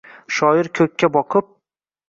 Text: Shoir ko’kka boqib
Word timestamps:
Shoir 0.37 0.69
ko’kka 0.79 1.11
boqib 1.19 1.55